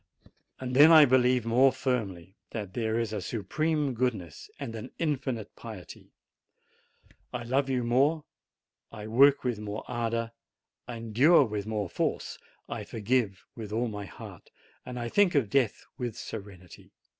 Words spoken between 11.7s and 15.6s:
force, I forgive with all my heart, and I think of